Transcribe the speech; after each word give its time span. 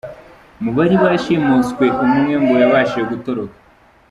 Mu 0.63 0.71
bari 0.77 0.95
bashimuswe, 1.03 1.85
umwe 2.03 2.33
ngo 2.41 2.53
yabashije 2.61 3.03
gutoroka. 3.11 3.57